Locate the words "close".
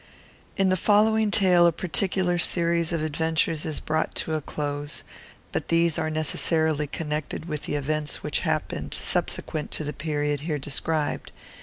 4.41-5.03